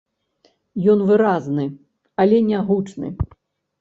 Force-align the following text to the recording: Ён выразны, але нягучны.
Ён 0.93 0.99
выразны, 1.11 1.65
але 2.25 2.37
нягучны. 2.51 3.07